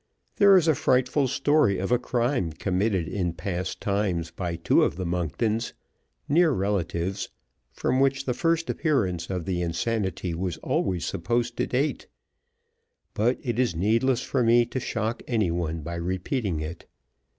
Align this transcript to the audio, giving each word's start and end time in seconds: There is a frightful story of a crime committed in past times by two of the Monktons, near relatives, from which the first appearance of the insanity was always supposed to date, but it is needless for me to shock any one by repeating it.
There 0.37 0.57
is 0.57 0.67
a 0.67 0.73
frightful 0.73 1.27
story 1.27 1.77
of 1.77 1.91
a 1.91 1.99
crime 1.99 2.53
committed 2.53 3.07
in 3.07 3.33
past 3.33 3.79
times 3.81 4.31
by 4.31 4.55
two 4.55 4.81
of 4.83 4.95
the 4.95 5.05
Monktons, 5.05 5.73
near 6.27 6.49
relatives, 6.49 7.29
from 7.71 7.99
which 7.99 8.25
the 8.25 8.33
first 8.33 8.67
appearance 8.67 9.29
of 9.29 9.45
the 9.45 9.61
insanity 9.61 10.33
was 10.33 10.57
always 10.63 11.05
supposed 11.05 11.55
to 11.57 11.67
date, 11.67 12.07
but 13.13 13.37
it 13.43 13.59
is 13.59 13.75
needless 13.75 14.23
for 14.23 14.41
me 14.43 14.65
to 14.65 14.79
shock 14.79 15.21
any 15.27 15.51
one 15.51 15.81
by 15.83 15.93
repeating 15.97 16.61
it. 16.61 16.87